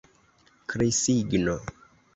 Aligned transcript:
Krisigno. 0.73 1.59